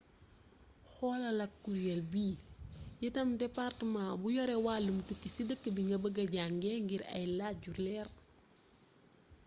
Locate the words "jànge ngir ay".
6.35-7.25